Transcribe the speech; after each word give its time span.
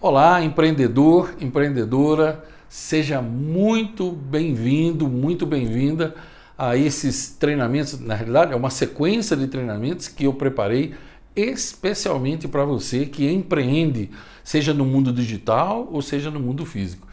Olá, 0.00 0.44
empreendedor, 0.44 1.34
empreendedora, 1.40 2.44
seja 2.68 3.20
muito 3.20 4.12
bem-vindo, 4.12 5.08
muito 5.08 5.44
bem-vinda 5.44 6.14
a 6.56 6.76
esses 6.76 7.30
treinamentos. 7.30 7.98
Na 7.98 8.14
realidade, 8.14 8.52
é 8.52 8.56
uma 8.56 8.70
sequência 8.70 9.36
de 9.36 9.48
treinamentos 9.48 10.06
que 10.06 10.22
eu 10.22 10.32
preparei 10.32 10.94
especialmente 11.34 12.46
para 12.46 12.64
você 12.64 13.06
que 13.06 13.28
empreende, 13.28 14.08
seja 14.44 14.72
no 14.72 14.84
mundo 14.84 15.12
digital 15.12 15.88
ou 15.90 16.00
seja 16.00 16.30
no 16.30 16.38
mundo 16.38 16.64
físico. 16.64 17.08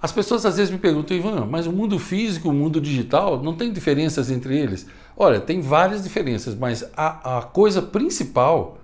As 0.00 0.12
pessoas 0.12 0.46
às 0.46 0.58
vezes 0.58 0.70
me 0.70 0.78
perguntam, 0.78 1.16
Ivan, 1.16 1.44
mas 1.50 1.66
o 1.66 1.72
mundo 1.72 1.98
físico 1.98 2.50
o 2.50 2.54
mundo 2.54 2.80
digital 2.80 3.42
não 3.42 3.56
tem 3.56 3.72
diferenças 3.72 4.30
entre 4.30 4.56
eles? 4.56 4.86
Olha, 5.16 5.40
tem 5.40 5.60
várias 5.60 6.04
diferenças, 6.04 6.54
mas 6.54 6.84
a, 6.96 7.38
a 7.38 7.42
coisa 7.42 7.82
principal 7.82 8.78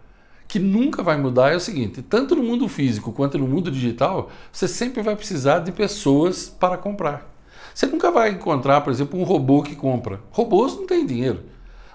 que 0.52 0.58
nunca 0.58 1.02
vai 1.02 1.16
mudar 1.16 1.50
é 1.50 1.56
o 1.56 1.60
seguinte: 1.60 2.02
tanto 2.02 2.36
no 2.36 2.42
mundo 2.42 2.68
físico 2.68 3.10
quanto 3.10 3.38
no 3.38 3.48
mundo 3.48 3.70
digital, 3.70 4.30
você 4.52 4.68
sempre 4.68 5.02
vai 5.02 5.16
precisar 5.16 5.60
de 5.60 5.72
pessoas 5.72 6.46
para 6.46 6.76
comprar. 6.76 7.26
Você 7.74 7.86
nunca 7.86 8.10
vai 8.10 8.32
encontrar, 8.32 8.82
por 8.82 8.92
exemplo, 8.92 9.18
um 9.18 9.22
robô 9.22 9.62
que 9.62 9.74
compra. 9.74 10.20
Robôs 10.30 10.76
não 10.76 10.86
têm 10.86 11.06
dinheiro. 11.06 11.44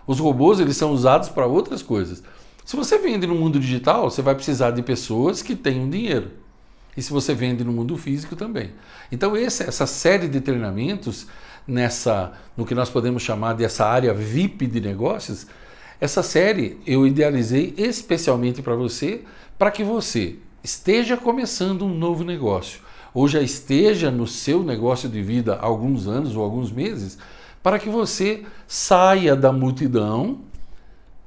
Os 0.08 0.18
robôs 0.18 0.60
eles 0.60 0.76
são 0.76 0.92
usados 0.92 1.30
para 1.30 1.46
outras 1.46 1.84
coisas. 1.84 2.24
Se 2.66 2.76
você 2.76 2.98
vende 2.98 3.28
no 3.28 3.36
mundo 3.36 3.60
digital, 3.60 4.10
você 4.10 4.24
vai 4.24 4.34
precisar 4.34 4.72
de 4.72 4.82
pessoas 4.82 5.44
que 5.44 5.56
tenham 5.56 5.88
dinheiro. 5.88 6.32
E 6.98 7.02
se 7.04 7.12
você 7.12 7.36
vende 7.36 7.64
no 7.64 7.72
mundo 7.72 7.96
físico 7.96 8.36
também. 8.36 8.72
Então 9.12 9.38
esse, 9.38 9.62
essa 9.62 9.86
série 9.86 10.28
de 10.28 10.42
treinamentos 10.42 11.28
nessa 11.68 12.34
no 12.58 12.66
que 12.66 12.74
nós 12.74 12.90
podemos 12.90 13.22
chamar 13.22 13.54
dessa 13.54 13.86
área 13.86 14.16
VIP 14.16 14.66
de 14.66 14.82
negócios, 14.82 15.46
essa 16.00 16.22
série 16.22 16.78
eu 16.86 17.08
idealizei 17.08 17.74
especialmente 17.78 18.62
para 18.62 18.76
você, 18.76 19.24
para 19.58 19.72
que 19.72 19.84
você 19.84 20.36
esteja 20.64 21.18
começando 21.18 21.86
um 21.86 21.94
novo 21.94 22.24
negócio, 22.24 22.82
ou 23.14 23.28
já 23.28 23.42
esteja 23.42 24.12
no 24.12 24.28
seu 24.28 24.64
negócio 24.64 25.10
de 25.10 25.22
vida 25.22 25.56
há 25.56 25.66
alguns 25.66 26.08
anos 26.08 26.36
ou 26.36 26.44
alguns 26.44 26.72
meses, 26.72 27.18
para 27.64 27.80
que 27.80 27.90
você 27.90 28.44
saia 28.68 29.36
da 29.36 29.52
multidão. 29.52 30.40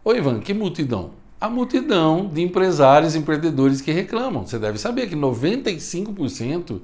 Oi, 0.05 0.19
Ivan, 0.19 0.41
que 0.41 0.55
multidão? 0.55 1.20
A 1.41 1.49
multidão 1.49 2.29
de 2.31 2.43
empresários 2.43 3.15
e 3.15 3.19
empreendedores 3.19 3.81
que 3.81 3.91
reclamam. 3.91 4.45
Você 4.45 4.59
deve 4.59 4.77
saber 4.77 5.09
que 5.09 5.17
95% 5.17 6.83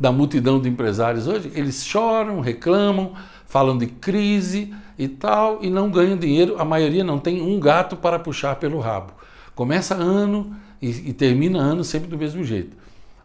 da 0.00 0.10
multidão 0.10 0.58
de 0.58 0.66
empresários 0.66 1.26
hoje, 1.26 1.52
eles 1.54 1.84
choram, 1.84 2.40
reclamam, 2.40 3.12
falam 3.44 3.76
de 3.76 3.86
crise 3.86 4.72
e 4.98 5.08
tal, 5.08 5.58
e 5.62 5.68
não 5.68 5.90
ganham 5.90 6.16
dinheiro. 6.16 6.56
A 6.58 6.64
maioria 6.64 7.04
não 7.04 7.18
tem 7.18 7.42
um 7.42 7.60
gato 7.60 7.96
para 7.96 8.18
puxar 8.18 8.56
pelo 8.56 8.80
rabo. 8.80 9.12
Começa 9.54 9.94
ano 9.94 10.56
e, 10.80 10.88
e 10.88 11.12
termina 11.12 11.58
ano 11.58 11.84
sempre 11.84 12.08
do 12.08 12.16
mesmo 12.16 12.42
jeito. 12.42 12.74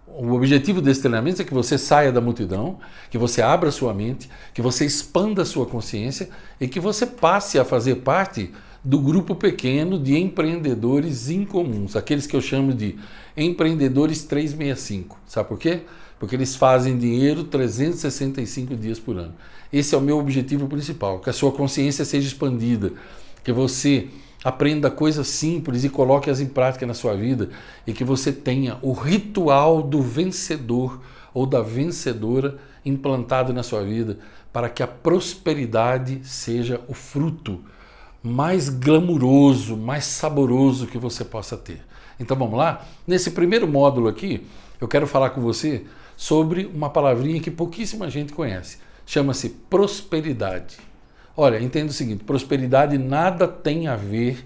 O 0.05 0.33
objetivo 0.33 0.81
desse 0.81 0.99
treinamento 0.99 1.41
é 1.41 1.45
que 1.45 1.53
você 1.53 1.77
saia 1.77 2.11
da 2.11 2.19
multidão, 2.19 2.77
que 3.09 3.17
você 3.17 3.41
abra 3.41 3.71
sua 3.71 3.93
mente, 3.93 4.29
que 4.53 4.61
você 4.61 4.85
expanda 4.85 5.43
a 5.43 5.45
sua 5.45 5.65
consciência 5.65 6.29
e 6.59 6.67
que 6.67 6.79
você 6.79 7.05
passe 7.05 7.57
a 7.57 7.63
fazer 7.63 7.95
parte 7.95 8.51
do 8.83 8.99
grupo 8.99 9.33
pequeno 9.33 9.97
de 9.97 10.17
empreendedores 10.17 11.29
incomuns, 11.29 11.95
aqueles 11.95 12.27
que 12.27 12.35
eu 12.35 12.41
chamo 12.41 12.73
de 12.73 12.97
empreendedores 13.37 14.23
365. 14.23 15.17
Sabe 15.25 15.47
por 15.47 15.57
quê? 15.57 15.81
Porque 16.19 16.35
eles 16.35 16.55
fazem 16.55 16.97
dinheiro 16.97 17.45
365 17.45 18.75
dias 18.75 18.99
por 18.99 19.17
ano. 19.17 19.33
Esse 19.71 19.95
é 19.95 19.97
o 19.97 20.01
meu 20.01 20.19
objetivo 20.19 20.67
principal, 20.67 21.19
que 21.19 21.29
a 21.29 21.33
sua 21.33 21.51
consciência 21.53 22.03
seja 22.03 22.27
expandida, 22.27 22.91
que 23.41 23.53
você 23.53 24.09
aprenda 24.43 24.91
coisas 24.91 25.27
simples 25.27 25.85
e 25.85 25.89
coloque-as 25.89 26.41
em 26.41 26.47
prática 26.47 26.85
na 26.85 26.93
sua 26.93 27.15
vida 27.15 27.49
e 27.87 27.93
que 27.93 28.03
você 28.03 28.33
tenha 28.33 28.77
o 28.81 28.91
ritual 28.91 29.81
do 29.81 30.01
vencedor 30.01 30.99
ou 31.33 31.45
da 31.45 31.61
vencedora 31.61 32.57
implantado 32.85 33.53
na 33.53 33.63
sua 33.63 33.81
vida 33.81 34.19
para 34.51 34.69
que 34.69 34.83
a 34.83 34.87
prosperidade 34.87 36.19
seja 36.23 36.81
o 36.89 36.93
fruto 36.93 37.63
mais 38.23 38.69
glamuroso, 38.69 39.75
mais 39.75 40.05
saboroso 40.05 40.87
que 40.87 40.97
você 40.97 41.25
possa 41.25 41.57
ter. 41.57 41.81
Então 42.19 42.37
vamos 42.37 42.57
lá? 42.57 42.85
Nesse 43.05 43.31
primeiro 43.31 43.67
módulo 43.67 44.07
aqui, 44.07 44.47
eu 44.79 44.87
quero 44.87 45.05
falar 45.05 45.31
com 45.31 45.41
você 45.41 45.85
sobre 46.15 46.65
uma 46.65 46.89
palavrinha 46.89 47.41
que 47.41 47.51
pouquíssima 47.51 48.09
gente 48.09 48.31
conhece 48.31 48.77
chama-se 49.05 49.49
prosperidade. 49.49 50.77
Olha, 51.35 51.61
entenda 51.61 51.89
o 51.89 51.93
seguinte: 51.93 52.23
prosperidade 52.23 52.97
nada 52.97 53.47
tem 53.47 53.87
a 53.87 53.95
ver 53.95 54.45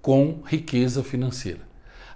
com 0.00 0.40
riqueza 0.46 1.02
financeira. 1.02 1.60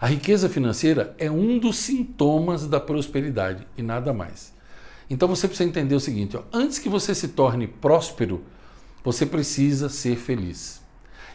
A 0.01 0.07
riqueza 0.07 0.49
financeira 0.49 1.15
é 1.19 1.31
um 1.31 1.59
dos 1.59 1.77
sintomas 1.77 2.67
da 2.67 2.81
prosperidade 2.81 3.67
e 3.77 3.83
nada 3.83 4.13
mais. 4.13 4.53
Então 5.11 5.29
você 5.29 5.47
precisa 5.47 5.69
entender 5.69 5.95
o 5.95 6.01
seguinte: 6.01 6.37
ó, 6.37 6.43
antes 6.53 6.79
que 6.79 6.89
você 6.89 7.15
se 7.15 7.29
torne 7.29 7.67
próspero, 7.67 8.43
você 9.05 9.27
precisa 9.27 9.89
ser 9.89 10.17
feliz. 10.17 10.81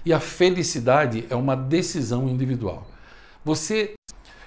E 0.07 0.13
a 0.13 0.21
felicidade 0.21 1.25
é 1.29 1.35
uma 1.35 1.53
decisão 1.53 2.29
individual. 2.29 2.87
Você, 3.43 3.95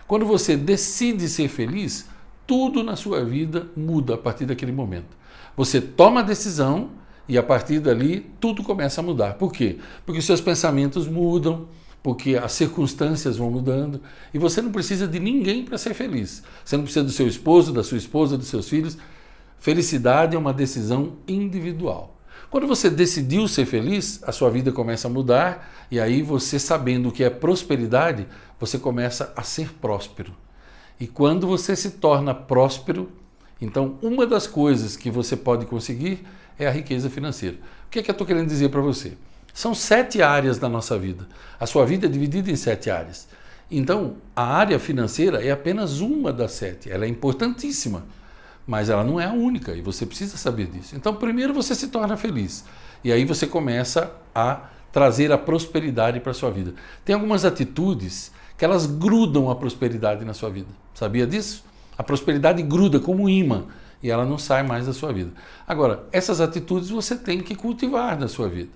quando 0.08 0.24
você 0.24 0.56
decide 0.56 1.28
ser 1.28 1.48
feliz, 1.48 2.08
tudo 2.46 2.82
na 2.82 2.96
sua 2.96 3.22
vida 3.22 3.66
muda 3.76 4.14
a 4.14 4.16
partir 4.16 4.46
daquele 4.46 4.72
momento. 4.72 5.14
Você 5.54 5.78
toma 5.78 6.20
a 6.20 6.22
decisão 6.22 6.92
e 7.28 7.36
a 7.36 7.42
partir 7.42 7.78
dali 7.78 8.32
tudo 8.40 8.62
começa 8.62 9.02
a 9.02 9.04
mudar. 9.04 9.34
Por 9.34 9.52
quê? 9.52 9.76
Porque 10.06 10.22
seus 10.22 10.40
pensamentos 10.40 11.06
mudam, 11.06 11.68
porque 12.02 12.38
as 12.38 12.52
circunstâncias 12.52 13.36
vão 13.36 13.50
mudando 13.50 14.00
e 14.32 14.38
você 14.38 14.62
não 14.62 14.72
precisa 14.72 15.06
de 15.06 15.20
ninguém 15.20 15.62
para 15.62 15.76
ser 15.76 15.92
feliz. 15.92 16.42
Você 16.64 16.74
não 16.74 16.84
precisa 16.84 17.04
do 17.04 17.12
seu 17.12 17.28
esposo, 17.28 17.70
da 17.70 17.84
sua 17.84 17.98
esposa, 17.98 18.38
dos 18.38 18.48
seus 18.48 18.66
filhos. 18.66 18.96
Felicidade 19.58 20.34
é 20.34 20.38
uma 20.38 20.54
decisão 20.54 21.18
individual. 21.28 22.18
Quando 22.50 22.66
você 22.66 22.90
decidiu 22.90 23.46
ser 23.46 23.64
feliz, 23.64 24.20
a 24.24 24.32
sua 24.32 24.50
vida 24.50 24.72
começa 24.72 25.06
a 25.06 25.10
mudar 25.10 25.86
e 25.90 26.00
aí 26.00 26.20
você 26.20 26.58
sabendo 26.58 27.08
o 27.08 27.12
que 27.12 27.22
é 27.22 27.30
prosperidade, 27.30 28.26
você 28.58 28.76
começa 28.76 29.32
a 29.36 29.42
ser 29.42 29.72
próspero. 29.74 30.34
E 30.98 31.06
quando 31.06 31.46
você 31.46 31.76
se 31.76 31.92
torna 31.92 32.34
próspero, 32.34 33.10
então, 33.60 33.98
uma 34.02 34.26
das 34.26 34.46
coisas 34.46 34.96
que 34.96 35.10
você 35.10 35.36
pode 35.36 35.66
conseguir 35.66 36.26
é 36.58 36.66
a 36.66 36.70
riqueza 36.70 37.10
financeira. 37.10 37.56
O 37.86 37.90
que, 37.90 37.98
é 37.98 38.02
que 38.02 38.10
eu 38.10 38.12
estou 38.12 38.26
querendo 38.26 38.48
dizer 38.48 38.70
para 38.70 38.80
você? 38.80 39.12
São 39.52 39.74
sete 39.74 40.22
áreas 40.22 40.58
da 40.58 40.68
nossa 40.68 40.98
vida. 40.98 41.28
A 41.58 41.66
sua 41.66 41.84
vida 41.84 42.06
é 42.06 42.10
dividida 42.10 42.50
em 42.50 42.56
sete 42.56 42.90
áreas. 42.90 43.28
Então, 43.70 44.16
a 44.34 44.42
área 44.42 44.78
financeira 44.78 45.44
é 45.44 45.50
apenas 45.50 46.00
uma 46.00 46.32
das 46.32 46.52
sete. 46.52 46.90
Ela 46.90 47.04
é 47.04 47.08
importantíssima, 47.08 48.04
mas 48.70 48.88
ela 48.88 49.02
não 49.02 49.18
é 49.20 49.26
a 49.26 49.32
única 49.32 49.74
e 49.74 49.82
você 49.82 50.06
precisa 50.06 50.36
saber 50.36 50.68
disso. 50.68 50.94
Então, 50.94 51.12
primeiro 51.12 51.52
você 51.52 51.74
se 51.74 51.88
torna 51.88 52.16
feliz 52.16 52.64
e 53.02 53.10
aí 53.10 53.24
você 53.24 53.44
começa 53.44 54.12
a 54.32 54.60
trazer 54.92 55.32
a 55.32 55.36
prosperidade 55.36 56.20
para 56.20 56.30
a 56.30 56.34
sua 56.34 56.52
vida. 56.52 56.74
Tem 57.04 57.12
algumas 57.12 57.44
atitudes 57.44 58.30
que 58.56 58.64
elas 58.64 58.86
grudam 58.86 59.50
a 59.50 59.56
prosperidade 59.56 60.24
na 60.24 60.32
sua 60.34 60.50
vida. 60.50 60.68
Sabia 60.94 61.26
disso? 61.26 61.64
A 61.98 62.04
prosperidade 62.04 62.62
gruda 62.62 63.00
como 63.00 63.24
um 63.24 63.28
imã 63.28 63.64
e 64.00 64.08
ela 64.08 64.24
não 64.24 64.38
sai 64.38 64.62
mais 64.62 64.86
da 64.86 64.92
sua 64.92 65.12
vida. 65.12 65.32
Agora, 65.66 66.04
essas 66.12 66.40
atitudes 66.40 66.90
você 66.90 67.16
tem 67.16 67.40
que 67.40 67.56
cultivar 67.56 68.16
na 68.16 68.28
sua 68.28 68.48
vida. 68.48 68.70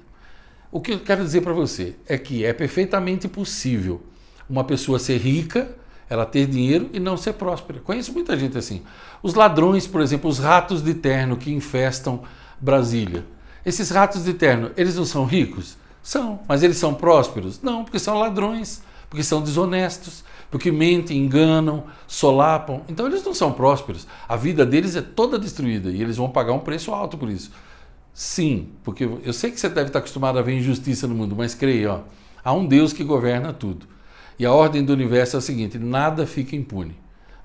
O 0.72 0.80
que 0.80 0.90
eu 0.90 0.98
quero 0.98 1.22
dizer 1.22 1.42
para 1.42 1.52
você 1.52 1.94
é 2.08 2.18
que 2.18 2.44
é 2.44 2.52
perfeitamente 2.52 3.28
possível 3.28 4.02
uma 4.50 4.64
pessoa 4.64 4.98
ser 4.98 5.18
rica, 5.18 5.72
ela 6.08 6.26
ter 6.26 6.46
dinheiro 6.46 6.90
e 6.92 7.00
não 7.00 7.16
ser 7.16 7.34
próspera. 7.34 7.80
Conheço 7.80 8.12
muita 8.12 8.36
gente 8.36 8.56
assim. 8.58 8.82
Os 9.22 9.34
ladrões, 9.34 9.86
por 9.86 10.00
exemplo, 10.00 10.28
os 10.28 10.38
ratos 10.38 10.82
de 10.82 10.94
terno 10.94 11.36
que 11.36 11.52
infestam 11.52 12.22
Brasília. 12.60 13.24
Esses 13.64 13.90
ratos 13.90 14.24
de 14.24 14.34
terno, 14.34 14.70
eles 14.76 14.96
não 14.96 15.04
são 15.04 15.24
ricos? 15.24 15.76
São, 16.02 16.40
mas 16.46 16.62
eles 16.62 16.76
são 16.76 16.94
prósperos? 16.94 17.62
Não, 17.62 17.82
porque 17.82 17.98
são 17.98 18.18
ladrões, 18.18 18.82
porque 19.08 19.22
são 19.22 19.40
desonestos, 19.40 20.22
porque 20.50 20.70
mentem, 20.70 21.18
enganam, 21.18 21.84
solapam. 22.06 22.82
Então 22.88 23.06
eles 23.06 23.24
não 23.24 23.32
são 23.32 23.52
prósperos. 23.52 24.06
A 24.28 24.36
vida 24.36 24.66
deles 24.66 24.96
é 24.96 25.02
toda 25.02 25.38
destruída 25.38 25.90
e 25.90 26.02
eles 26.02 26.18
vão 26.18 26.28
pagar 26.28 26.52
um 26.52 26.58
preço 26.58 26.92
alto 26.92 27.16
por 27.16 27.30
isso. 27.30 27.50
Sim, 28.12 28.68
porque 28.84 29.08
eu 29.24 29.32
sei 29.32 29.50
que 29.50 29.58
você 29.58 29.68
deve 29.68 29.88
estar 29.88 29.98
acostumado 29.98 30.38
a 30.38 30.42
ver 30.42 30.56
injustiça 30.56 31.08
no 31.08 31.14
mundo, 31.14 31.34
mas 31.34 31.54
creia, 31.54 31.94
ó, 31.94 32.00
há 32.44 32.52
um 32.52 32.66
Deus 32.66 32.92
que 32.92 33.02
governa 33.02 33.52
tudo. 33.52 33.86
E 34.38 34.44
a 34.44 34.52
ordem 34.52 34.84
do 34.84 34.92
universo 34.92 35.36
é 35.36 35.38
a 35.38 35.42
seguinte: 35.42 35.78
nada 35.78 36.26
fica 36.26 36.56
impune. 36.56 36.96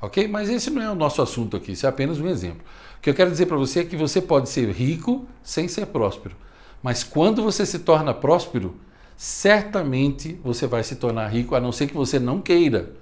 Ok? 0.02 0.28
Mas 0.28 0.50
esse 0.50 0.70
não 0.70 0.82
é 0.82 0.90
o 0.90 0.96
nosso 0.96 1.22
assunto 1.22 1.58
aqui, 1.58 1.74
isso 1.74 1.86
é 1.86 1.90
apenas 1.90 2.20
um 2.20 2.28
exemplo. 2.28 2.62
O 2.98 3.02
que 3.02 3.10
eu 3.10 3.14
quero 3.14 3.30
dizer 3.30 3.46
para 3.46 3.58
você 3.58 3.82
é 3.82 3.84
que 3.84 3.98
você 3.98 4.22
pode 4.22 4.50
ser 4.50 4.70
rico 4.72 5.26
sem 5.44 5.68
ser 5.68 5.88
próspero. 5.88 6.36
Mas 6.82 7.04
quando 7.04 7.44
você 7.44 7.66
se 7.66 7.80
torna 7.80 8.14
próspero, 8.14 8.76
certamente 9.18 10.40
você 10.44 10.66
vai 10.66 10.84
se 10.84 10.96
tornar 10.96 11.28
rico, 11.28 11.54
a 11.54 11.60
não 11.60 11.72
ser 11.72 11.88
que 11.88 11.94
você 11.94 12.18
não 12.18 12.40
queira, 12.40 12.94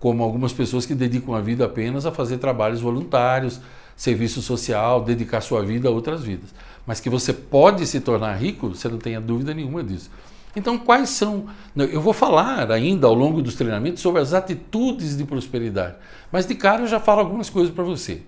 como 0.00 0.24
algumas 0.24 0.52
pessoas 0.52 0.84
que 0.84 0.94
dedicam 0.96 1.34
a 1.34 1.40
vida 1.40 1.64
apenas 1.64 2.04
a 2.04 2.10
fazer 2.10 2.38
trabalhos 2.38 2.80
voluntários, 2.80 3.60
serviço 3.96 4.42
social, 4.42 5.04
dedicar 5.04 5.40
sua 5.40 5.62
vida 5.62 5.88
a 5.88 5.92
outras 5.92 6.24
vidas. 6.24 6.52
Mas 6.84 6.98
que 6.98 7.08
você 7.08 7.32
pode 7.32 7.86
se 7.86 8.00
tornar 8.00 8.34
rico, 8.34 8.70
você 8.70 8.88
não 8.88 8.98
tenha 8.98 9.20
dúvida 9.20 9.54
nenhuma 9.54 9.84
disso. 9.84 10.10
Então, 10.54 10.78
quais 10.78 11.08
são? 11.10 11.46
Eu 11.74 12.00
vou 12.00 12.12
falar 12.12 12.70
ainda 12.70 13.06
ao 13.06 13.14
longo 13.14 13.40
dos 13.40 13.54
treinamentos 13.54 14.02
sobre 14.02 14.20
as 14.20 14.34
atitudes 14.34 15.16
de 15.16 15.24
prosperidade, 15.24 15.96
mas 16.30 16.46
de 16.46 16.54
cara 16.54 16.82
eu 16.82 16.86
já 16.86 17.00
falo 17.00 17.20
algumas 17.20 17.48
coisas 17.48 17.74
para 17.74 17.84
você. 17.84 18.22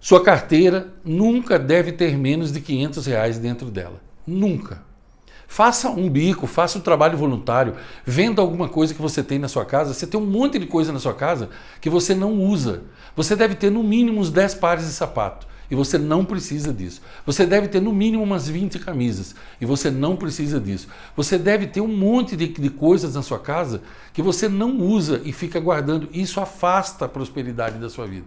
Sua 0.00 0.22
carteira 0.22 0.88
nunca 1.04 1.58
deve 1.58 1.92
ter 1.92 2.16
menos 2.16 2.52
de 2.52 2.60
500 2.60 3.06
reais 3.06 3.38
dentro 3.38 3.70
dela. 3.70 4.00
Nunca. 4.26 4.82
Faça 5.50 5.88
um 5.88 6.10
bico, 6.10 6.46
faça 6.46 6.78
um 6.78 6.82
trabalho 6.82 7.16
voluntário, 7.16 7.74
venda 8.04 8.42
alguma 8.42 8.68
coisa 8.68 8.92
que 8.92 9.00
você 9.00 9.22
tem 9.22 9.38
na 9.38 9.48
sua 9.48 9.64
casa. 9.64 9.94
Você 9.94 10.06
tem 10.06 10.20
um 10.20 10.26
monte 10.26 10.58
de 10.58 10.66
coisa 10.66 10.92
na 10.92 10.98
sua 10.98 11.14
casa 11.14 11.48
que 11.80 11.88
você 11.88 12.14
não 12.14 12.34
usa. 12.34 12.82
Você 13.16 13.34
deve 13.34 13.54
ter 13.54 13.70
no 13.70 13.82
mínimo 13.82 14.20
uns 14.20 14.30
10 14.30 14.56
pares 14.56 14.86
de 14.86 14.92
sapato. 14.92 15.48
E 15.70 15.74
você 15.74 15.98
não 15.98 16.24
precisa 16.24 16.72
disso. 16.72 17.02
Você 17.26 17.44
deve 17.44 17.68
ter 17.68 17.80
no 17.80 17.92
mínimo 17.92 18.22
umas 18.22 18.48
20 18.48 18.78
camisas. 18.78 19.34
E 19.60 19.66
você 19.66 19.90
não 19.90 20.16
precisa 20.16 20.58
disso. 20.58 20.88
Você 21.14 21.36
deve 21.36 21.66
ter 21.66 21.80
um 21.80 21.94
monte 21.94 22.36
de, 22.36 22.48
de 22.48 22.70
coisas 22.70 23.14
na 23.14 23.22
sua 23.22 23.38
casa 23.38 23.82
que 24.12 24.22
você 24.22 24.48
não 24.48 24.78
usa 24.78 25.20
e 25.24 25.32
fica 25.32 25.60
guardando. 25.60 26.08
Isso 26.12 26.40
afasta 26.40 27.04
a 27.04 27.08
prosperidade 27.08 27.78
da 27.78 27.90
sua 27.90 28.06
vida. 28.06 28.26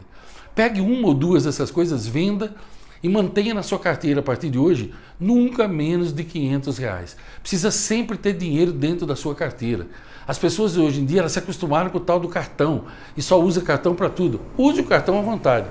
Pegue 0.54 0.82
uma 0.82 1.08
ou 1.08 1.14
duas 1.14 1.46
dessas 1.46 1.72
coisas, 1.72 2.06
venda 2.06 2.54
e 3.02 3.10
mantenha 3.10 3.54
na 3.54 3.64
sua 3.64 3.80
carteira 3.80 4.20
a 4.20 4.24
partir 4.24 4.50
de 4.50 4.60
hoje 4.60 4.94
nunca 5.20 5.68
menos 5.68 6.14
de 6.14 6.24
500 6.24 6.78
reais. 6.78 7.18
Precisa 7.42 7.72
sempre 7.72 8.18
ter 8.18 8.34
dinheiro 8.34 8.72
dentro 8.72 9.08
da 9.08 9.16
sua 9.16 9.34
carteira. 9.34 9.88
As 10.28 10.38
pessoas 10.38 10.78
hoje 10.78 11.02
em 11.02 11.06
dia 11.06 11.20
elas 11.20 11.32
se 11.32 11.40
acostumaram 11.40 11.90
com 11.90 11.98
o 11.98 12.02
tal 12.02 12.20
do 12.20 12.28
cartão 12.28 12.86
e 13.18 13.22
só 13.22 13.42
usa 13.42 13.62
cartão 13.62 13.96
para 13.96 14.10
tudo. 14.10 14.40
Use 14.58 14.82
o 14.82 14.86
cartão 14.86 15.18
à 15.18 15.22
vontade. 15.22 15.68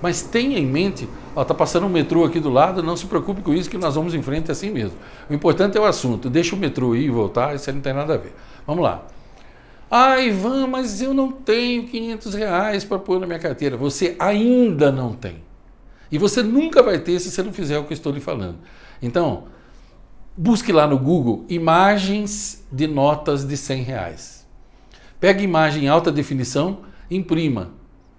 Mas 0.00 0.22
tenha 0.22 0.58
em 0.58 0.66
mente, 0.66 1.08
está 1.36 1.54
passando 1.54 1.86
um 1.86 1.88
metrô 1.88 2.24
aqui 2.24 2.38
do 2.38 2.50
lado, 2.50 2.82
não 2.82 2.96
se 2.96 3.06
preocupe 3.06 3.42
com 3.42 3.52
isso, 3.52 3.68
que 3.68 3.76
nós 3.76 3.94
vamos 3.94 4.14
em 4.14 4.22
frente 4.22 4.50
assim 4.50 4.70
mesmo. 4.70 4.96
O 5.28 5.34
importante 5.34 5.76
é 5.76 5.80
o 5.80 5.84
assunto, 5.84 6.30
deixa 6.30 6.54
o 6.54 6.58
metrô 6.58 6.94
ir 6.94 7.06
e 7.06 7.10
voltar, 7.10 7.54
isso 7.54 7.68
aí 7.68 7.74
não 7.74 7.82
tem 7.82 7.92
nada 7.92 8.14
a 8.14 8.16
ver. 8.16 8.34
Vamos 8.66 8.84
lá. 8.84 9.06
Ah, 9.90 10.20
Ivan, 10.20 10.66
mas 10.66 11.00
eu 11.00 11.14
não 11.14 11.32
tenho 11.32 11.86
500 11.86 12.34
reais 12.34 12.84
para 12.84 12.98
pôr 12.98 13.18
na 13.18 13.26
minha 13.26 13.38
carteira. 13.38 13.76
Você 13.76 14.14
ainda 14.18 14.92
não 14.92 15.14
tem. 15.14 15.42
E 16.12 16.18
você 16.18 16.42
nunca 16.42 16.82
vai 16.82 16.98
ter 16.98 17.18
se 17.20 17.30
você 17.30 17.42
não 17.42 17.52
fizer 17.52 17.78
o 17.78 17.84
que 17.84 17.92
eu 17.92 17.96
estou 17.96 18.12
lhe 18.12 18.20
falando. 18.20 18.58
Então, 19.00 19.44
busque 20.36 20.72
lá 20.72 20.86
no 20.86 20.98
Google 20.98 21.44
imagens 21.48 22.66
de 22.70 22.86
notas 22.86 23.44
de 23.44 23.56
100 23.56 23.82
reais. 23.82 24.46
Pegue 25.18 25.42
imagem 25.42 25.84
em 25.84 25.88
alta 25.88 26.12
definição, 26.12 26.80
imprima. 27.10 27.77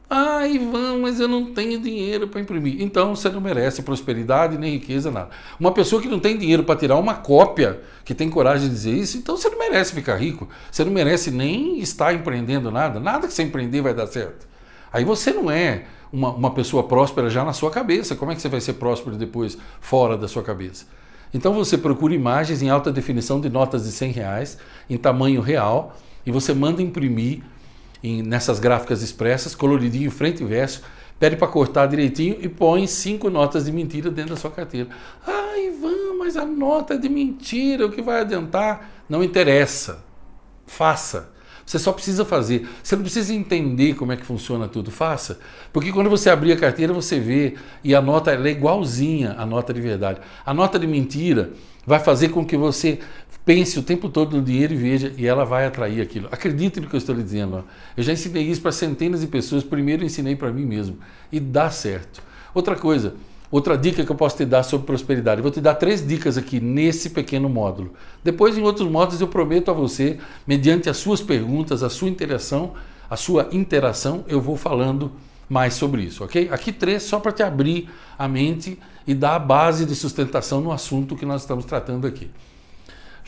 Ah, 0.09 0.47
Ivan, 0.47 0.97
mas 0.97 1.19
eu 1.19 1.27
não 1.27 1.53
tenho 1.53 1.79
dinheiro 1.79 2.27
para 2.27 2.41
imprimir. 2.41 2.81
Então 2.81 3.15
você 3.15 3.29
não 3.29 3.39
merece 3.39 3.83
prosperidade, 3.83 4.57
nem 4.57 4.73
riqueza, 4.73 5.11
nada. 5.11 5.29
Uma 5.59 5.71
pessoa 5.71 6.01
que 6.01 6.07
não 6.07 6.19
tem 6.19 6.35
dinheiro 6.35 6.63
para 6.63 6.79
tirar 6.79 6.95
uma 6.95 7.13
cópia, 7.13 7.79
que 8.03 8.15
tem 8.15 8.27
coragem 8.27 8.67
de 8.67 8.73
dizer 8.73 8.91
isso, 8.91 9.17
então 9.17 9.37
você 9.37 9.47
não 9.49 9.59
merece 9.59 9.93
ficar 9.93 10.15
rico. 10.15 10.49
Você 10.71 10.83
não 10.83 10.91
merece 10.91 11.29
nem 11.29 11.79
estar 11.79 12.11
empreendendo 12.11 12.71
nada. 12.71 12.99
Nada 12.99 13.27
que 13.27 13.33
você 13.33 13.43
empreender 13.43 13.81
vai 13.81 13.93
dar 13.93 14.07
certo. 14.07 14.47
Aí 14.91 15.03
você 15.05 15.31
não 15.31 15.51
é 15.51 15.83
uma, 16.11 16.31
uma 16.31 16.51
pessoa 16.51 16.81
próspera 16.81 17.29
já 17.29 17.45
na 17.45 17.53
sua 17.53 17.69
cabeça. 17.69 18.15
Como 18.15 18.31
é 18.31 18.35
que 18.35 18.41
você 18.41 18.49
vai 18.49 18.61
ser 18.61 18.73
próspero 18.73 19.15
depois 19.15 19.59
fora 19.79 20.17
da 20.17 20.27
sua 20.27 20.41
cabeça? 20.41 20.87
Então 21.31 21.53
você 21.53 21.77
procura 21.77 22.15
imagens 22.15 22.63
em 22.63 22.69
alta 22.71 22.91
definição 22.91 23.39
de 23.39 23.47
notas 23.47 23.83
de 23.83 23.91
100 23.91 24.11
reais, 24.11 24.57
em 24.89 24.97
tamanho 24.97 25.39
real, 25.39 25.95
e 26.25 26.31
você 26.31 26.51
manda 26.51 26.81
imprimir 26.81 27.43
em, 28.03 28.21
nessas 28.21 28.59
gráficas 28.59 29.01
expressas, 29.01 29.55
coloridinho, 29.55 30.09
frente 30.11 30.43
e 30.43 30.45
verso, 30.45 30.81
pede 31.19 31.35
para 31.35 31.47
cortar 31.47 31.87
direitinho 31.87 32.37
e 32.39 32.47
põe 32.47 32.87
cinco 32.87 33.29
notas 33.29 33.65
de 33.65 33.71
mentira 33.71 34.09
dentro 34.09 34.35
da 34.35 34.39
sua 34.39 34.51
carteira. 34.51 34.89
Ah, 35.27 35.57
Ivan, 35.57 36.17
mas 36.17 36.37
a 36.37 36.45
nota 36.45 36.93
é 36.93 36.97
de 36.97 37.09
mentira, 37.09 37.85
o 37.85 37.91
que 37.91 38.01
vai 38.01 38.21
adiantar? 38.21 39.03
Não 39.09 39.23
interessa. 39.23 40.03
Faça. 40.65 41.31
Você 41.69 41.77
só 41.77 41.91
precisa 41.91 42.25
fazer. 42.25 42.67
Você 42.81 42.95
não 42.95 43.03
precisa 43.03 43.31
entender 43.31 43.93
como 43.93 44.11
é 44.11 44.17
que 44.17 44.25
funciona 44.25 44.67
tudo. 44.67 44.89
Faça. 44.89 45.39
Porque 45.71 45.91
quando 45.91 46.09
você 46.09 46.27
abrir 46.29 46.51
a 46.51 46.57
carteira, 46.57 46.91
você 46.91 47.19
vê 47.19 47.55
e 47.83 47.93
a 47.93 48.01
nota 48.01 48.31
é 48.31 48.47
igualzinha 48.47 49.35
à 49.37 49.45
nota 49.45 49.71
de 49.71 49.79
verdade. 49.79 50.19
A 50.43 50.51
nota 50.51 50.79
de 50.79 50.87
mentira 50.87 51.51
vai 51.85 51.99
fazer 51.99 52.29
com 52.29 52.43
que 52.43 52.57
você 52.57 52.99
pense 53.49 53.79
o 53.79 53.81
tempo 53.81 54.09
todo 54.09 54.37
no 54.37 54.43
dinheiro 54.43 54.75
e 54.75 54.77
veja, 54.77 55.11
e 55.17 55.25
ela 55.25 55.43
vai 55.43 55.65
atrair 55.65 55.99
aquilo. 56.01 56.27
Acredite 56.31 56.79
no 56.79 56.87
que 56.87 56.95
eu 56.95 56.99
estou 56.99 57.15
lhe 57.15 57.23
dizendo. 57.23 57.63
Eu 57.97 58.03
já 58.03 58.13
ensinei 58.13 58.43
isso 58.43 58.61
para 58.61 58.71
centenas 58.71 59.21
de 59.21 59.27
pessoas, 59.27 59.63
primeiro 59.63 60.05
ensinei 60.05 60.35
para 60.35 60.51
mim 60.51 60.65
mesmo. 60.65 60.99
E 61.31 61.39
dá 61.39 61.71
certo. 61.71 62.21
Outra 62.53 62.75
coisa, 62.75 63.15
outra 63.49 63.75
dica 63.75 64.05
que 64.05 64.11
eu 64.11 64.15
posso 64.15 64.37
te 64.37 64.45
dar 64.45 64.61
sobre 64.61 64.85
prosperidade. 64.85 65.39
Eu 65.39 65.43
vou 65.43 65.51
te 65.51 65.59
dar 65.59 65.73
três 65.73 66.07
dicas 66.07 66.37
aqui 66.37 66.59
nesse 66.59 67.09
pequeno 67.09 67.49
módulo. 67.49 67.95
Depois, 68.23 68.55
em 68.55 68.61
outros 68.61 68.87
módulos, 68.87 69.19
eu 69.19 69.27
prometo 69.27 69.71
a 69.71 69.73
você, 69.73 70.19
mediante 70.45 70.87
as 70.87 70.97
suas 70.97 71.19
perguntas, 71.19 71.81
a 71.81 71.89
sua 71.89 72.07
interação, 72.07 72.73
a 73.09 73.15
sua 73.15 73.49
interação, 73.51 74.23
eu 74.27 74.39
vou 74.39 74.57
falando 74.57 75.11
mais 75.49 75.73
sobre 75.73 76.03
isso, 76.03 76.23
ok? 76.23 76.49
Aqui 76.51 76.71
três 76.71 77.01
só 77.01 77.19
para 77.19 77.31
te 77.31 77.41
abrir 77.41 77.89
a 78.15 78.27
mente 78.27 78.77
e 79.07 79.15
dar 79.15 79.37
a 79.37 79.39
base 79.39 79.87
de 79.87 79.95
sustentação 79.95 80.61
no 80.61 80.71
assunto 80.71 81.15
que 81.15 81.25
nós 81.25 81.41
estamos 81.41 81.65
tratando 81.65 82.05
aqui. 82.05 82.29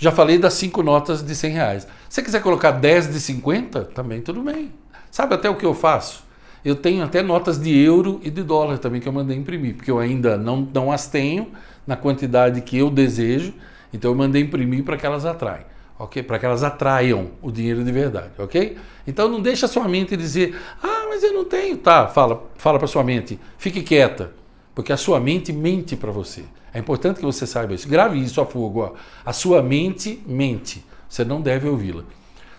Já 0.01 0.11
falei 0.11 0.39
das 0.39 0.55
cinco 0.55 0.81
notas 0.81 1.21
de 1.21 1.35
100 1.35 1.51
reais. 1.51 1.83
Se 2.09 2.15
você 2.15 2.23
quiser 2.23 2.41
colocar 2.41 2.71
10 2.71 3.13
de 3.13 3.19
50, 3.19 3.85
também 3.85 4.19
tudo 4.19 4.41
bem. 4.41 4.73
Sabe 5.11 5.35
até 5.35 5.47
o 5.47 5.55
que 5.55 5.63
eu 5.63 5.75
faço? 5.75 6.23
Eu 6.65 6.75
tenho 6.75 7.03
até 7.03 7.21
notas 7.21 7.61
de 7.61 7.77
euro 7.77 8.19
e 8.23 8.31
de 8.31 8.41
dólar 8.41 8.79
também 8.79 8.99
que 8.99 9.07
eu 9.07 9.13
mandei 9.13 9.37
imprimir, 9.37 9.75
porque 9.75 9.91
eu 9.91 9.99
ainda 9.99 10.39
não, 10.39 10.67
não 10.73 10.91
as 10.91 11.07
tenho 11.07 11.51
na 11.85 11.95
quantidade 11.95 12.61
que 12.61 12.79
eu 12.79 12.89
desejo, 12.89 13.53
então 13.93 14.09
eu 14.09 14.15
mandei 14.15 14.41
imprimir 14.41 14.83
para 14.83 14.97
que 14.97 15.05
elas 15.05 15.23
atraem, 15.23 15.65
ok? 15.99 16.23
Para 16.23 16.39
que 16.39 16.47
elas 16.47 16.63
atraiam 16.63 17.27
o 17.39 17.51
dinheiro 17.51 17.83
de 17.83 17.91
verdade, 17.91 18.31
ok? 18.39 18.77
Então 19.05 19.29
não 19.29 19.39
deixa 19.39 19.67
a 19.67 19.69
sua 19.69 19.87
mente 19.87 20.17
dizer, 20.17 20.59
ah, 20.81 21.05
mas 21.09 21.21
eu 21.21 21.31
não 21.31 21.45
tenho. 21.45 21.77
Tá, 21.77 22.07
fala, 22.07 22.49
fala 22.57 22.79
para 22.79 22.87
sua 22.87 23.03
mente, 23.03 23.39
fique 23.55 23.83
quieta, 23.83 24.31
porque 24.73 24.91
a 24.91 24.97
sua 24.97 25.19
mente 25.19 25.53
mente 25.53 25.95
para 25.95 26.11
você. 26.11 26.43
É 26.73 26.79
importante 26.79 27.17
que 27.17 27.25
você 27.25 27.45
saiba 27.45 27.73
isso. 27.73 27.87
Grave 27.87 28.19
isso 28.19 28.39
a 28.39 28.45
fogo. 28.45 28.81
Ó. 28.81 28.93
A 29.25 29.33
sua 29.33 29.61
mente 29.61 30.21
mente. 30.25 30.83
Você 31.07 31.25
não 31.25 31.41
deve 31.41 31.67
ouvi-la. 31.67 32.03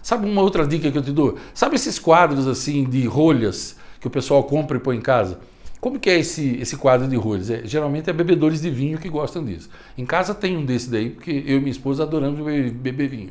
Sabe 0.02 0.28
uma 0.28 0.42
outra 0.42 0.66
dica 0.66 0.90
que 0.90 0.98
eu 0.98 1.02
te 1.02 1.12
dou? 1.12 1.38
Sabe 1.54 1.76
esses 1.76 1.98
quadros 1.98 2.46
assim 2.46 2.84
de 2.84 3.06
rolhas 3.06 3.76
que 4.00 4.06
o 4.06 4.10
pessoal 4.10 4.42
compra 4.44 4.76
e 4.76 4.80
põe 4.80 4.96
em 4.96 5.00
casa? 5.00 5.38
Como 5.80 5.98
que 5.98 6.10
é 6.10 6.18
esse, 6.18 6.56
esse 6.60 6.76
quadro 6.76 7.08
de 7.08 7.16
rolhas? 7.16 7.50
É, 7.50 7.62
geralmente 7.64 8.10
é 8.10 8.12
bebedores 8.12 8.60
de 8.60 8.70
vinho 8.70 8.98
que 8.98 9.08
gostam 9.08 9.44
disso. 9.44 9.68
Em 9.96 10.04
casa 10.04 10.34
tem 10.34 10.56
um 10.56 10.64
desse 10.64 10.90
daí, 10.90 11.10
porque 11.10 11.30
eu 11.46 11.56
e 11.56 11.60
minha 11.60 11.72
esposa 11.72 12.02
adoramos 12.02 12.38
beber, 12.38 12.70
beber 12.70 13.08
vinho. 13.08 13.30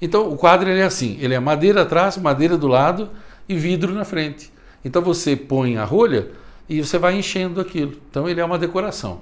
Então 0.00 0.32
o 0.32 0.36
quadro 0.36 0.68
é 0.68 0.82
assim, 0.82 1.16
ele 1.20 1.34
é 1.34 1.40
madeira 1.40 1.82
atrás, 1.82 2.16
madeira 2.16 2.58
do 2.58 2.66
lado 2.66 3.10
e 3.48 3.56
vidro 3.56 3.94
na 3.94 4.04
frente. 4.04 4.52
Então 4.84 5.00
você 5.00 5.36
põe 5.36 5.76
a 5.76 5.84
rolha 5.84 6.30
e 6.68 6.84
você 6.84 6.98
vai 6.98 7.16
enchendo 7.16 7.60
aquilo. 7.60 7.96
Então 8.10 8.28
ele 8.28 8.40
é 8.40 8.44
uma 8.44 8.58
decoração. 8.58 9.20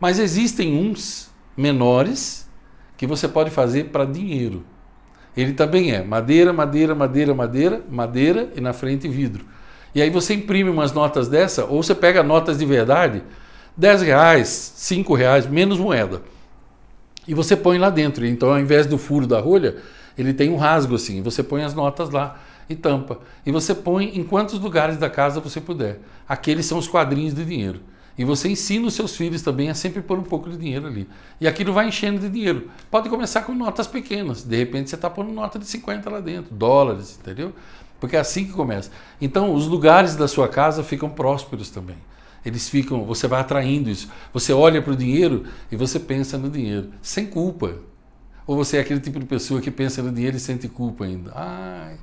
Mas 0.00 0.18
existem 0.18 0.76
uns 0.76 1.30
menores 1.56 2.48
que 2.96 3.06
você 3.06 3.26
pode 3.26 3.50
fazer 3.50 3.84
para 3.84 4.04
dinheiro. 4.04 4.64
Ele 5.36 5.52
também 5.52 5.92
é 5.92 6.02
madeira, 6.02 6.52
madeira, 6.52 6.94
madeira, 6.94 7.34
madeira, 7.34 7.84
madeira 7.90 8.52
e 8.56 8.60
na 8.60 8.72
frente 8.72 9.08
vidro. 9.08 9.44
E 9.94 10.02
aí 10.02 10.10
você 10.10 10.34
imprime 10.34 10.68
umas 10.68 10.92
notas 10.92 11.28
dessa, 11.28 11.64
ou 11.64 11.82
você 11.82 11.94
pega 11.94 12.22
notas 12.22 12.58
de 12.58 12.66
verdade, 12.66 13.22
10 13.76 14.02
reais, 14.02 14.72
5 14.76 15.14
reais, 15.14 15.46
menos 15.46 15.78
moeda. 15.78 16.22
E 17.26 17.34
você 17.34 17.54
põe 17.56 17.78
lá 17.78 17.90
dentro. 17.90 18.26
Então, 18.26 18.50
ao 18.50 18.58
invés 18.58 18.86
do 18.86 18.98
furo 18.98 19.26
da 19.26 19.38
rolha, 19.38 19.76
ele 20.16 20.32
tem 20.32 20.50
um 20.50 20.56
rasgo 20.56 20.96
assim. 20.96 21.22
Você 21.22 21.42
põe 21.42 21.62
as 21.62 21.74
notas 21.74 22.10
lá 22.10 22.40
e 22.68 22.74
tampa. 22.74 23.20
E 23.46 23.52
você 23.52 23.74
põe 23.74 24.18
em 24.18 24.24
quantos 24.24 24.58
lugares 24.58 24.96
da 24.96 25.08
casa 25.08 25.40
você 25.40 25.60
puder. 25.60 26.00
Aqueles 26.28 26.66
são 26.66 26.78
os 26.78 26.88
quadrinhos 26.88 27.34
de 27.34 27.44
dinheiro. 27.44 27.80
E 28.18 28.24
você 28.24 28.48
ensina 28.48 28.88
os 28.88 28.94
seus 28.94 29.16
filhos 29.16 29.42
também 29.42 29.70
a 29.70 29.74
sempre 29.74 30.02
pôr 30.02 30.18
um 30.18 30.24
pouco 30.24 30.50
de 30.50 30.56
dinheiro 30.56 30.88
ali. 30.88 31.08
E 31.40 31.46
aquilo 31.46 31.72
vai 31.72 31.86
enchendo 31.86 32.18
de 32.18 32.28
dinheiro. 32.28 32.68
Pode 32.90 33.08
começar 33.08 33.42
com 33.42 33.54
notas 33.54 33.86
pequenas. 33.86 34.42
De 34.42 34.56
repente 34.56 34.90
você 34.90 34.96
está 34.96 35.08
pondo 35.08 35.32
nota 35.32 35.56
de 35.56 35.66
50 35.66 36.10
lá 36.10 36.18
dentro, 36.18 36.52
dólares, 36.52 37.16
entendeu? 37.20 37.54
Porque 38.00 38.16
é 38.16 38.18
assim 38.20 38.44
que 38.44 38.52
começa. 38.52 38.90
Então 39.20 39.54
os 39.54 39.68
lugares 39.68 40.16
da 40.16 40.26
sua 40.26 40.48
casa 40.48 40.82
ficam 40.82 41.08
prósperos 41.08 41.70
também. 41.70 41.96
Eles 42.44 42.68
ficam, 42.68 43.04
você 43.04 43.28
vai 43.28 43.40
atraindo 43.40 43.88
isso. 43.88 44.08
Você 44.32 44.52
olha 44.52 44.82
para 44.82 44.92
o 44.92 44.96
dinheiro 44.96 45.44
e 45.70 45.76
você 45.76 46.00
pensa 46.00 46.36
no 46.36 46.50
dinheiro, 46.50 46.90
sem 47.00 47.24
culpa. 47.26 47.76
Ou 48.46 48.56
você 48.56 48.78
é 48.78 48.80
aquele 48.80 49.00
tipo 49.00 49.20
de 49.20 49.26
pessoa 49.26 49.60
que 49.60 49.70
pensa 49.70 50.02
no 50.02 50.10
dinheiro 50.10 50.36
e 50.36 50.40
sente 50.40 50.66
culpa 50.68 51.04
ainda. 51.04 51.30
Ai, 51.34 51.98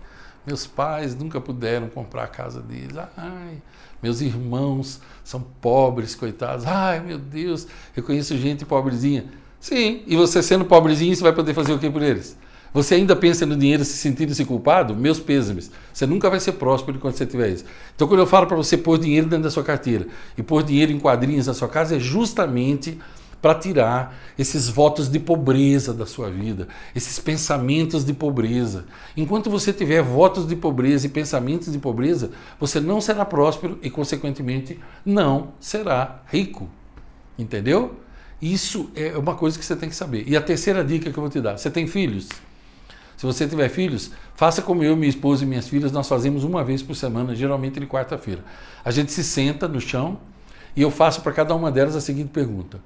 meus 0.45 0.67
pais 0.67 1.15
nunca 1.15 1.41
puderam 1.41 1.87
comprar 1.87 2.23
a 2.23 2.27
casa 2.27 2.61
deles. 2.61 2.95
Ai, 3.17 3.61
meus 4.01 4.21
irmãos 4.21 5.01
são 5.23 5.41
pobres, 5.61 6.15
coitados. 6.15 6.65
Ai, 6.65 6.99
meu 6.99 7.17
Deus, 7.17 7.67
eu 7.95 8.03
conheço 8.03 8.37
gente 8.37 8.65
pobrezinha. 8.65 9.25
Sim, 9.59 10.03
e 10.05 10.15
você 10.15 10.43
sendo 10.43 10.65
pobrezinho, 10.65 11.15
você 11.15 11.23
vai 11.23 11.33
poder 11.33 11.53
fazer 11.53 11.73
o 11.73 11.79
que 11.79 11.89
por 11.89 12.03
eles? 12.03 12.37
Você 12.75 12.95
ainda 12.95 13.15
pensa 13.15 13.45
no 13.45 13.55
dinheiro 13.55 13.85
se 13.85 13.93
sentindo-se 13.93 14.43
culpado? 14.43 14.93
Meus 14.93 15.17
pêsames. 15.17 15.71
Você 15.93 16.05
nunca 16.05 16.29
vai 16.29 16.41
ser 16.41 16.51
próspero 16.51 16.99
quando 16.99 17.15
você 17.15 17.25
tiver 17.25 17.49
isso. 17.49 17.63
Então, 17.95 18.05
quando 18.05 18.19
eu 18.19 18.27
falo 18.27 18.47
para 18.47 18.57
você 18.57 18.77
pôr 18.77 18.99
dinheiro 18.99 19.27
dentro 19.27 19.45
da 19.45 19.49
sua 19.49 19.63
carteira 19.63 20.05
e 20.37 20.43
pôr 20.43 20.61
dinheiro 20.61 20.91
em 20.91 20.99
quadrinhos 20.99 21.47
na 21.47 21.53
sua 21.53 21.69
casa, 21.69 21.95
é 21.95 21.99
justamente 21.99 22.99
para 23.45 23.53
tirar 23.53 24.17
esses 24.39 24.67
votos 24.67 25.07
de 25.07 25.19
pobreza 25.19 25.93
da 25.93 26.07
sua 26.07 26.31
vida, 26.31 26.67
esses 26.95 27.19
pensamentos 27.19 28.03
de 28.03 28.11
pobreza. 28.11 28.85
Enquanto 29.15 29.51
você 29.51 29.71
tiver 29.71 30.01
votos 30.01 30.47
de 30.47 30.55
pobreza 30.55 31.05
e 31.05 31.09
pensamentos 31.11 31.71
de 31.71 31.77
pobreza, 31.77 32.31
você 32.59 32.79
não 32.79 32.99
será 32.99 33.23
próspero 33.23 33.77
e, 33.83 33.89
consequentemente, 33.91 34.79
não 35.05 35.49
será 35.59 36.23
rico. 36.25 36.67
Entendeu? 37.37 37.99
Isso 38.41 38.89
é 38.95 39.15
uma 39.15 39.35
coisa 39.35 39.59
que 39.59 39.63
você 39.63 39.75
tem 39.75 39.89
que 39.89 39.95
saber. 39.95 40.23
E 40.27 40.35
a 40.35 40.41
terceira 40.41 40.83
dica 40.83 41.11
que 41.11 41.19
eu 41.19 41.21
vou 41.21 41.29
te 41.29 41.39
dar: 41.39 41.59
você 41.59 41.69
tem 41.69 41.85
filhos? 41.85 42.27
Se 43.15 43.27
você 43.27 43.47
tiver 43.47 43.69
filhos, 43.69 44.09
faça 44.33 44.59
como 44.63 44.83
eu, 44.83 44.95
minha 44.95 45.07
esposa 45.07 45.43
e 45.43 45.45
minhas 45.45 45.67
filhas, 45.67 45.91
nós 45.91 46.07
fazemos 46.07 46.43
uma 46.43 46.63
vez 46.63 46.81
por 46.81 46.95
semana, 46.95 47.35
geralmente 47.35 47.79
de 47.79 47.85
quarta-feira. 47.85 48.43
A 48.83 48.89
gente 48.89 49.11
se 49.11 49.23
senta 49.23 49.67
no 49.67 49.79
chão 49.79 50.17
e 50.75 50.81
eu 50.81 50.89
faço 50.89 51.21
para 51.21 51.31
cada 51.31 51.53
uma 51.53 51.71
delas 51.71 51.95
a 51.95 52.01
seguinte 52.01 52.29
pergunta: 52.29 52.79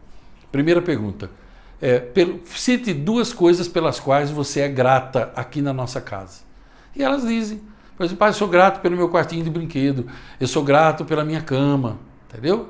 Primeira 0.51 0.81
pergunta. 0.81 1.29
É, 1.81 1.99
pelo, 1.99 2.41
cite 2.45 2.93
duas 2.93 3.31
coisas 3.31 3.67
pelas 3.67 3.99
quais 3.99 4.29
você 4.29 4.61
é 4.61 4.67
grata 4.67 5.31
aqui 5.35 5.61
na 5.61 5.71
nossa 5.71 6.01
casa. 6.01 6.41
E 6.95 7.03
elas 7.03 7.25
dizem, 7.25 7.61
por 7.95 8.03
exemplo, 8.03 8.19
pai, 8.19 8.29
eu 8.29 8.33
sou 8.33 8.47
grato 8.47 8.81
pelo 8.81 8.97
meu 8.97 9.09
quartinho 9.09 9.43
de 9.43 9.49
brinquedo, 9.49 10.07
eu 10.39 10.47
sou 10.47 10.63
grato 10.63 11.05
pela 11.05 11.23
minha 11.23 11.41
cama, 11.41 11.97
entendeu? 12.27 12.69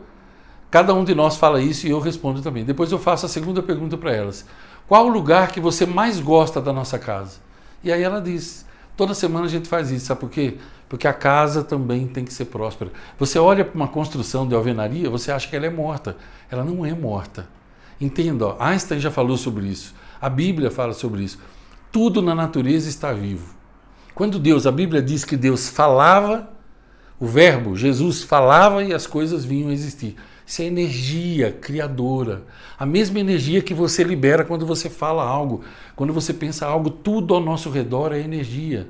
Cada 0.70 0.94
um 0.94 1.04
de 1.04 1.16
nós 1.16 1.38
fala 1.38 1.60
isso 1.60 1.88
e 1.88 1.90
eu 1.90 2.00
respondo 2.00 2.42
também. 2.42 2.64
Depois 2.64 2.92
eu 2.92 3.00
faço 3.00 3.26
a 3.26 3.30
segunda 3.30 3.64
pergunta 3.64 3.98
para 3.98 4.12
elas. 4.12 4.46
Qual 4.88 5.06
o 5.06 5.10
lugar 5.10 5.52
que 5.52 5.60
você 5.60 5.86
mais 5.86 6.20
gosta 6.20 6.62
da 6.62 6.72
nossa 6.72 7.00
casa? 7.00 7.38
E 7.84 7.92
aí 7.92 8.04
ela 8.04 8.22
diz, 8.22 8.66
toda 8.96 9.14
semana 9.14 9.46
a 9.46 9.50
gente 9.50 9.68
faz 9.68 9.90
isso, 9.90 10.06
sabe 10.08 10.20
por 10.20 10.30
quê? 10.30 10.58
Porque 10.88 11.08
a 11.08 11.14
casa 11.14 11.64
também 11.64 12.08
tem 12.08 12.26
que 12.26 12.34
ser 12.34 12.46
próspera. 12.46 12.92
Você 13.18 13.40
olha 13.40 13.64
para 13.64 13.76
uma 13.76 13.88
construção 13.88 14.48
de 14.48 14.54
alvenaria, 14.54 15.10
você 15.10 15.32
acha 15.32 15.48
que 15.48 15.56
ela 15.56 15.66
é 15.66 15.70
morta. 15.70 16.18
Ela 16.52 16.64
não 16.64 16.86
é 16.86 16.94
morta. 16.94 17.48
Entenda, 18.00 18.56
Einstein 18.60 19.00
já 19.00 19.12
falou 19.12 19.38
sobre 19.38 19.68
isso. 19.68 19.94
A 20.22 20.30
Bíblia 20.30 20.72
fala 20.72 20.94
sobre 20.94 21.24
isso. 21.24 21.40
Tudo 21.92 22.22
na 22.22 22.34
natureza 22.34 22.88
está 22.88 23.12
vivo. 23.12 23.56
Quando 24.16 24.40
Deus, 24.40 24.66
a 24.68 24.72
Bíblia 24.72 25.02
diz 25.02 25.26
que 25.26 25.36
Deus 25.36 25.70
falava, 25.70 26.50
o 27.20 27.26
verbo, 27.26 27.76
Jesus 27.76 28.24
falava 28.24 28.84
e 28.84 28.94
as 28.94 29.06
coisas 29.06 29.44
vinham 29.44 29.70
a 29.70 29.74
existir. 29.74 30.16
Isso 30.46 30.62
é 30.62 30.66
energia 30.66 31.52
criadora. 31.52 32.44
A 32.78 32.86
mesma 32.86 33.20
energia 33.20 33.62
que 33.62 33.74
você 33.74 34.04
libera 34.04 34.44
quando 34.44 34.66
você 34.66 34.90
fala 34.90 35.24
algo, 35.24 35.64
quando 35.96 36.12
você 36.12 36.34
pensa 36.34 36.66
algo, 36.66 36.90
tudo 36.90 37.36
ao 37.36 37.42
nosso 37.42 37.70
redor 37.70 38.14
é 38.14 38.20
energia. 38.20 38.88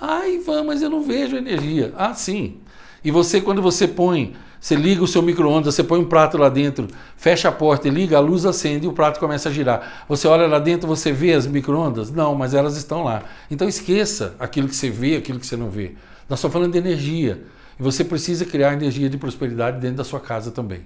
Ah, 0.00 0.26
Ivan, 0.26 0.64
mas 0.64 0.80
eu 0.80 0.88
não 0.88 1.02
vejo 1.02 1.36
energia. 1.36 1.92
Ah, 1.96 2.14
sim. 2.14 2.58
E 3.04 3.10
você, 3.10 3.40
quando 3.40 3.60
você 3.60 3.86
põe 3.86 4.34
você 4.60 4.76
liga 4.76 5.02
o 5.02 5.08
seu 5.08 5.22
micro-ondas, 5.22 5.74
você 5.74 5.82
põe 5.82 5.98
um 5.98 6.04
prato 6.04 6.36
lá 6.36 6.50
dentro, 6.50 6.86
fecha 7.16 7.48
a 7.48 7.52
porta 7.52 7.88
e 7.88 7.90
liga, 7.90 8.18
a 8.18 8.20
luz 8.20 8.44
acende 8.44 8.84
e 8.84 8.88
o 8.88 8.92
prato 8.92 9.18
começa 9.18 9.48
a 9.48 9.52
girar. 9.52 10.04
Você 10.06 10.28
olha 10.28 10.46
lá 10.46 10.58
dentro, 10.58 10.86
você 10.86 11.10
vê 11.10 11.32
as 11.32 11.46
micro-ondas? 11.46 12.10
Não, 12.10 12.34
mas 12.34 12.52
elas 12.52 12.76
estão 12.76 13.02
lá. 13.02 13.22
Então 13.50 13.66
esqueça 13.66 14.34
aquilo 14.38 14.68
que 14.68 14.76
você 14.76 14.90
vê, 14.90 15.16
aquilo 15.16 15.40
que 15.40 15.46
você 15.46 15.56
não 15.56 15.70
vê. 15.70 15.92
Nós 16.28 16.38
estamos 16.38 16.52
falando 16.52 16.72
de 16.72 16.78
energia. 16.78 17.42
E 17.78 17.82
você 17.82 18.04
precisa 18.04 18.44
criar 18.44 18.74
energia 18.74 19.08
de 19.08 19.16
prosperidade 19.16 19.80
dentro 19.80 19.96
da 19.96 20.04
sua 20.04 20.20
casa 20.20 20.50
também. 20.50 20.82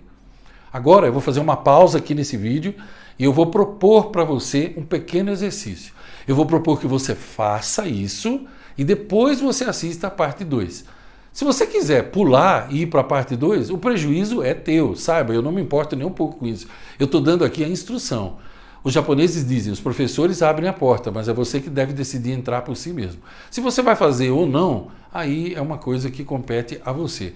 Agora 0.72 1.08
eu 1.08 1.12
vou 1.12 1.20
fazer 1.20 1.40
uma 1.40 1.56
pausa 1.56 1.98
aqui 1.98 2.14
nesse 2.14 2.36
vídeo 2.36 2.74
e 3.18 3.24
eu 3.24 3.32
vou 3.32 3.46
propor 3.46 4.10
para 4.10 4.22
você 4.22 4.72
um 4.76 4.84
pequeno 4.84 5.32
exercício. 5.32 5.92
Eu 6.28 6.36
vou 6.36 6.46
propor 6.46 6.78
que 6.78 6.86
você 6.86 7.16
faça 7.16 7.88
isso 7.88 8.46
e 8.78 8.84
depois 8.84 9.40
você 9.40 9.64
assista 9.64 10.06
a 10.06 10.10
parte 10.10 10.44
2. 10.44 10.93
Se 11.34 11.44
você 11.44 11.66
quiser 11.66 12.12
pular 12.12 12.68
e 12.70 12.82
ir 12.82 12.86
para 12.86 13.00
a 13.00 13.04
parte 13.04 13.34
2, 13.34 13.68
o 13.70 13.76
prejuízo 13.76 14.40
é 14.40 14.54
teu, 14.54 14.94
saiba, 14.94 15.34
eu 15.34 15.42
não 15.42 15.50
me 15.50 15.60
importo 15.60 15.96
nem 15.96 16.06
um 16.06 16.12
pouco 16.12 16.38
com 16.38 16.46
isso. 16.46 16.68
Eu 16.96 17.06
estou 17.06 17.20
dando 17.20 17.44
aqui 17.44 17.64
a 17.64 17.68
instrução. 17.68 18.36
Os 18.84 18.92
japoneses 18.92 19.44
dizem, 19.44 19.72
os 19.72 19.80
professores 19.80 20.42
abrem 20.42 20.68
a 20.68 20.72
porta, 20.72 21.10
mas 21.10 21.26
é 21.26 21.32
você 21.32 21.60
que 21.60 21.68
deve 21.68 21.92
decidir 21.92 22.30
entrar 22.30 22.62
por 22.62 22.76
si 22.76 22.92
mesmo. 22.92 23.20
Se 23.50 23.60
você 23.60 23.82
vai 23.82 23.96
fazer 23.96 24.30
ou 24.30 24.46
não, 24.46 24.92
aí 25.12 25.52
é 25.56 25.60
uma 25.60 25.76
coisa 25.76 26.08
que 26.08 26.22
compete 26.22 26.80
a 26.84 26.92
você. 26.92 27.32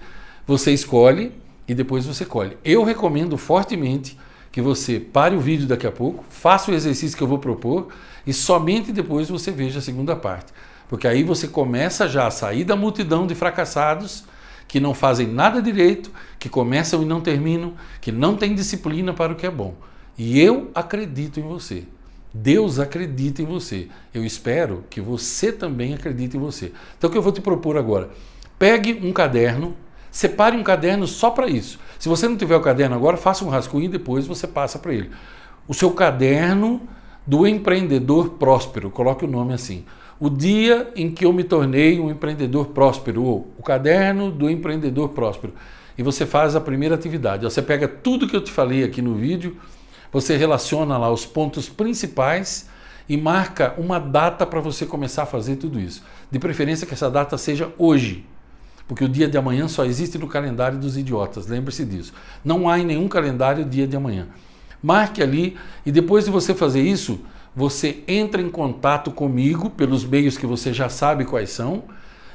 Você 0.47 0.71
escolhe 0.71 1.33
e 1.67 1.73
depois 1.73 2.05
você 2.05 2.23
colhe. 2.23 2.57
Eu 2.63 2.85
recomendo 2.85 3.35
fortemente 3.35 4.17
que 4.49 4.61
você 4.61 4.97
pare 4.97 5.35
o 5.35 5.41
vídeo 5.41 5.67
daqui 5.67 5.85
a 5.85 5.91
pouco, 5.91 6.23
faça 6.29 6.71
o 6.71 6.73
exercício 6.73 7.17
que 7.17 7.23
eu 7.23 7.27
vou 7.27 7.37
propor 7.37 7.89
e 8.25 8.31
somente 8.31 8.93
depois 8.93 9.27
você 9.27 9.51
veja 9.51 9.79
a 9.79 9.81
segunda 9.81 10.15
parte. 10.15 10.53
Porque 10.89 11.07
aí 11.07 11.23
você 11.23 11.47
começa 11.47 12.09
já 12.09 12.27
a 12.27 12.31
sair 12.31 12.65
da 12.65 12.75
multidão 12.75 13.27
de 13.27 13.35
fracassados 13.35 14.25
que 14.67 14.79
não 14.79 14.93
fazem 14.93 15.27
nada 15.27 15.61
direito, 15.61 16.11
que 16.37 16.49
começam 16.49 17.01
e 17.01 17.05
não 17.05 17.21
terminam, 17.21 17.73
que 18.01 18.11
não 18.11 18.35
têm 18.35 18.55
disciplina 18.55 19.13
para 19.13 19.31
o 19.31 19.35
que 19.35 19.45
é 19.45 19.51
bom. 19.51 19.75
E 20.17 20.39
eu 20.39 20.71
acredito 20.73 21.39
em 21.39 21.43
você. 21.43 21.85
Deus 22.33 22.79
acredita 22.79 23.41
em 23.41 23.45
você. 23.45 23.87
Eu 24.13 24.25
espero 24.25 24.83
que 24.89 24.99
você 24.99 25.51
também 25.51 25.93
acredite 25.93 26.37
em 26.37 26.39
você. 26.39 26.71
Então 26.97 27.07
o 27.07 27.11
que 27.11 27.17
eu 27.17 27.21
vou 27.21 27.31
te 27.31 27.41
propor 27.41 27.77
agora? 27.77 28.09
Pegue 28.57 28.99
um 29.03 29.13
caderno, 29.13 29.75
separe 30.11 30.57
um 30.57 30.63
caderno 30.63 31.07
só 31.07 31.29
para 31.31 31.47
isso. 31.47 31.79
Se 31.97 32.09
você 32.09 32.27
não 32.27 32.35
tiver 32.35 32.55
o 32.55 32.61
caderno 32.61 32.95
agora, 32.95 33.15
faça 33.15 33.45
um 33.45 33.49
rascunho 33.49 33.85
e 33.85 33.89
depois 33.89 34.27
você 34.27 34.47
passa 34.47 34.77
para 34.77 34.93
ele. 34.93 35.11
O 35.67 35.73
seu 35.73 35.91
caderno 35.91 36.81
do 37.25 37.45
empreendedor 37.45 38.31
próspero, 38.31 38.89
coloque 38.89 39.25
o 39.25 39.27
nome 39.27 39.53
assim. 39.53 39.85
O 40.19 40.29
dia 40.29 40.91
em 40.95 41.09
que 41.09 41.25
eu 41.25 41.31
me 41.31 41.43
tornei 41.43 41.99
um 41.99 42.09
empreendedor 42.09 42.67
próspero, 42.67 43.23
ou 43.23 43.53
o 43.57 43.63
caderno 43.63 44.29
do 44.31 44.49
empreendedor 44.49 45.09
próspero. 45.09 45.53
E 45.97 46.03
você 46.03 46.25
faz 46.25 46.55
a 46.55 46.61
primeira 46.61 46.95
atividade. 46.95 47.45
Você 47.45 47.61
pega 47.61 47.87
tudo 47.87 48.27
que 48.27 48.35
eu 48.35 48.43
te 48.43 48.51
falei 48.51 48.83
aqui 48.83 49.01
no 49.01 49.15
vídeo, 49.15 49.57
você 50.11 50.35
relaciona 50.35 50.97
lá 50.97 51.09
os 51.11 51.25
pontos 51.25 51.69
principais 51.69 52.67
e 53.07 53.15
marca 53.15 53.73
uma 53.77 53.99
data 53.99 54.45
para 54.45 54.59
você 54.59 54.85
começar 54.85 55.23
a 55.23 55.25
fazer 55.25 55.55
tudo 55.55 55.79
isso. 55.79 56.03
De 56.29 56.37
preferência 56.37 56.85
que 56.85 56.93
essa 56.93 57.09
data 57.09 57.37
seja 57.37 57.71
hoje, 57.77 58.25
porque 58.87 59.03
o 59.03 59.09
dia 59.09 59.27
de 59.27 59.37
amanhã 59.37 59.67
só 59.67 59.85
existe 59.85 60.17
no 60.17 60.27
calendário 60.27 60.77
dos 60.77 60.97
idiotas, 60.97 61.47
lembre-se 61.47 61.85
disso. 61.85 62.13
Não 62.43 62.67
há 62.67 62.79
em 62.79 62.85
nenhum 62.85 63.07
calendário 63.07 63.63
dia 63.63 63.87
de 63.87 63.95
amanhã. 63.95 64.27
Marque 64.81 65.21
ali 65.21 65.57
e 65.85 65.91
depois 65.91 66.25
de 66.25 66.31
você 66.31 66.53
fazer 66.53 66.81
isso, 66.81 67.19
você 67.59 67.97
entra 68.07 68.41
em 68.41 68.49
contato 68.49 69.11
comigo 69.11 69.69
pelos 69.69 70.05
meios 70.05 70.37
que 70.37 70.45
você 70.45 70.71
já 70.71 70.87
sabe 70.87 71.25
quais 71.25 71.49
são 71.49 71.83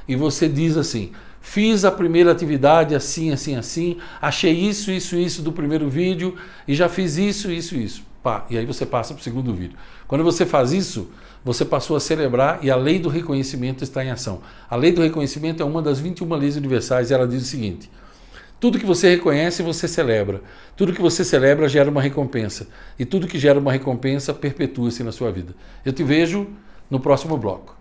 e 0.07 0.15
você 0.15 0.47
diz 0.47 0.77
assim: 0.77 1.13
fiz 1.41 1.83
a 1.83 1.91
primeira 1.91 2.31
atividade 2.31 2.93
assim, 2.93 3.31
assim, 3.31 3.55
assim, 3.55 3.97
achei 4.21 4.53
isso, 4.53 4.91
isso, 4.91 5.15
isso 5.15 5.41
do 5.41 5.51
primeiro 5.51 5.89
vídeo 5.89 6.35
e 6.67 6.75
já 6.75 6.87
fiz 6.87 7.17
isso, 7.17 7.51
isso, 7.51 7.75
isso. 7.75 8.03
Pá, 8.21 8.45
e 8.51 8.57
aí 8.57 8.67
você 8.67 8.85
passa 8.85 9.15
para 9.15 9.21
o 9.21 9.23
segundo 9.23 9.51
vídeo. 9.51 9.75
Quando 10.07 10.23
você 10.23 10.45
faz 10.45 10.71
isso, 10.71 11.09
você 11.43 11.65
passou 11.65 11.97
a 11.97 11.99
celebrar 11.99 12.59
e 12.61 12.69
a 12.69 12.75
lei 12.75 12.99
do 12.99 13.09
reconhecimento 13.09 13.83
está 13.83 14.05
em 14.05 14.11
ação. 14.11 14.41
A 14.69 14.75
lei 14.75 14.91
do 14.91 15.01
reconhecimento 15.01 15.63
é 15.63 15.65
uma 15.65 15.81
das 15.81 15.99
21 15.99 16.31
leis 16.35 16.55
universais 16.55 17.09
e 17.09 17.15
ela 17.15 17.27
diz 17.27 17.41
o 17.41 17.45
seguinte: 17.47 17.89
tudo 18.65 18.79
que 18.79 18.85
você 18.85 19.11
reconhece, 19.11 19.61
você 19.61 19.87
celebra. 19.87 20.41
Tudo 20.75 20.91
que 20.91 20.99
você 20.99 21.23
celebra 21.23 21.69
gera 21.69 21.87
uma 21.87 22.01
recompensa. 22.01 22.67
E 22.97 23.05
tudo 23.05 23.27
que 23.27 23.37
gera 23.37 23.59
uma 23.59 23.71
recompensa 23.71 24.33
perpetua-se 24.33 25.03
na 25.03 25.11
sua 25.11 25.31
vida. 25.31 25.53
Eu 25.85 25.93
te 25.93 26.03
vejo 26.03 26.47
no 26.89 26.99
próximo 26.99 27.37
bloco. 27.37 27.77